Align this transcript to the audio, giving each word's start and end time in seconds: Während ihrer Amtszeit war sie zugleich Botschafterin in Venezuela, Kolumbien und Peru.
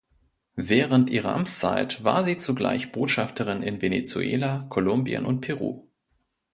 Während 0.55 1.11
ihrer 1.11 1.35
Amtszeit 1.35 2.03
war 2.03 2.23
sie 2.23 2.35
zugleich 2.35 2.91
Botschafterin 2.91 3.61
in 3.61 3.83
Venezuela, 3.83 4.65
Kolumbien 4.71 5.27
und 5.27 5.41
Peru. 5.41 5.85